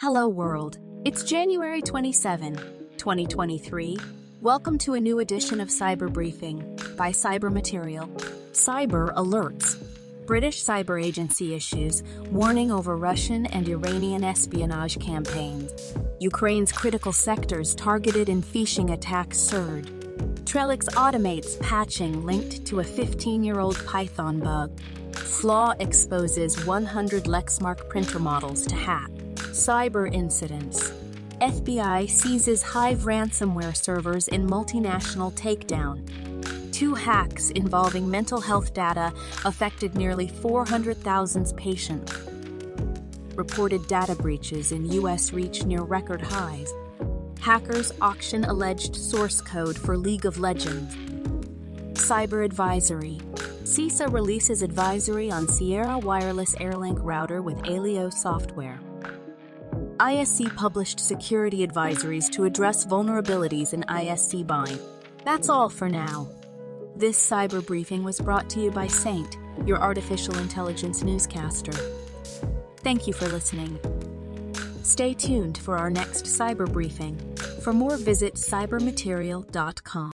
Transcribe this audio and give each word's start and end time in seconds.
Hello, 0.00 0.28
world. 0.28 0.78
It's 1.04 1.24
January 1.24 1.82
27, 1.82 2.54
2023. 2.98 3.96
Welcome 4.40 4.78
to 4.78 4.94
a 4.94 5.00
new 5.00 5.18
edition 5.18 5.60
of 5.60 5.70
Cyber 5.70 6.08
Briefing 6.08 6.78
by 6.96 7.10
Cyber 7.10 7.52
Material. 7.52 8.06
Cyber 8.52 9.12
Alerts. 9.14 9.76
British 10.24 10.62
Cyber 10.64 11.04
Agency 11.04 11.52
issues 11.52 12.04
warning 12.30 12.70
over 12.70 12.96
Russian 12.96 13.46
and 13.46 13.68
Iranian 13.68 14.22
espionage 14.22 15.00
campaigns. 15.00 15.72
Ukraine's 16.20 16.70
critical 16.70 17.12
sectors 17.12 17.74
targeted 17.74 18.28
in 18.28 18.40
phishing 18.40 18.92
attacks 18.92 19.36
surge. 19.36 19.88
Trellix 20.44 20.84
automates 20.90 21.58
patching 21.58 22.24
linked 22.24 22.64
to 22.66 22.78
a 22.78 22.84
15 22.84 23.42
year 23.42 23.58
old 23.58 23.84
Python 23.84 24.38
bug. 24.38 24.78
Flaw 25.12 25.74
exposes 25.80 26.64
100 26.64 27.24
Lexmark 27.24 27.88
printer 27.88 28.20
models 28.20 28.64
to 28.66 28.76
hack. 28.76 29.10
Cyber 29.58 30.10
incidents. 30.14 30.92
FBI 31.40 32.08
seizes 32.08 32.62
Hive 32.62 33.00
ransomware 33.00 33.76
servers 33.76 34.28
in 34.28 34.48
multinational 34.48 35.32
takedown. 35.32 36.00
Two 36.72 36.94
hacks 36.94 37.50
involving 37.50 38.08
mental 38.08 38.40
health 38.40 38.72
data 38.72 39.12
affected 39.44 39.96
nearly 39.96 40.28
400,000 40.28 41.56
patients. 41.56 42.16
Reported 43.34 43.84
data 43.88 44.14
breaches 44.14 44.70
in 44.70 44.92
U.S. 44.92 45.32
reach 45.32 45.64
near 45.64 45.82
record 45.82 46.22
highs. 46.22 46.72
Hackers 47.40 47.90
auction 48.00 48.44
alleged 48.44 48.94
source 48.94 49.40
code 49.40 49.76
for 49.76 49.98
League 49.98 50.24
of 50.24 50.38
Legends. 50.38 50.94
Cyber 52.00 52.44
Advisory. 52.44 53.18
CISA 53.64 54.10
releases 54.12 54.62
advisory 54.62 55.32
on 55.32 55.48
Sierra 55.48 55.98
Wireless 55.98 56.54
Airlink 56.54 57.00
router 57.02 57.42
with 57.42 57.58
ALEOS 57.64 58.14
software. 58.14 58.78
ISC 59.98 60.54
published 60.54 61.00
security 61.00 61.66
advisories 61.66 62.30
to 62.30 62.44
address 62.44 62.86
vulnerabilities 62.86 63.74
in 63.74 63.82
ISC 63.82 64.46
BIND. 64.46 64.80
That's 65.24 65.48
all 65.48 65.68
for 65.68 65.88
now. 65.88 66.28
This 66.94 67.18
cyber 67.18 67.64
briefing 67.66 68.04
was 68.04 68.20
brought 68.20 68.48
to 68.50 68.60
you 68.60 68.70
by 68.70 68.86
Saint, 68.86 69.36
your 69.66 69.78
artificial 69.78 70.38
intelligence 70.38 71.02
newscaster. 71.02 71.72
Thank 72.78 73.08
you 73.08 73.12
for 73.12 73.26
listening. 73.26 73.76
Stay 74.84 75.14
tuned 75.14 75.58
for 75.58 75.76
our 75.76 75.90
next 75.90 76.26
cyber 76.26 76.72
briefing. 76.72 77.18
For 77.62 77.72
more, 77.72 77.96
visit 77.96 78.34
cybermaterial.com. 78.34 80.06